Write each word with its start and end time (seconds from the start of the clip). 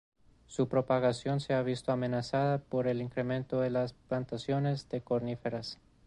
Su 0.47 0.67
propagación 0.67 1.39
se 1.41 1.53
ha 1.53 1.61
visto 1.61 1.91
amenazada 1.91 2.57
por 2.57 2.87
el 2.87 3.03
incremento 3.03 3.61
de 3.61 3.69
las 3.69 3.93
plantaciones 3.93 4.89
de 4.89 5.01
coníferas. 5.01 5.77